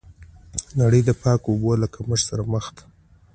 نړۍ 0.79 1.01
د 1.05 1.11
پاکو 1.21 1.47
اوبو 1.51 1.71
له 1.81 1.87
کمښت 1.95 2.25
سره 2.29 2.43
مخ 2.53 2.65
ده. 2.75 2.83